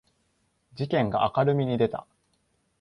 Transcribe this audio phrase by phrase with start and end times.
[0.73, 2.07] 事件が明るみに出た